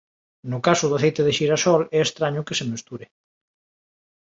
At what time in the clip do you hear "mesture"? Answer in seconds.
2.71-3.05